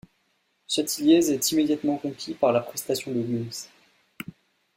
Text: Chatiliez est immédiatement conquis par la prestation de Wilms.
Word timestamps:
Chatiliez 0.67 1.29
est 1.31 1.51
immédiatement 1.51 1.95
conquis 1.99 2.33
par 2.33 2.51
la 2.51 2.61
prestation 2.61 3.11
de 3.11 3.19
Wilms. 3.19 3.67